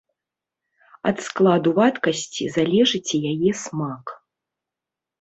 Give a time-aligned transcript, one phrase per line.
[1.09, 4.05] Ад складу вадкасці залежыць і яе смак.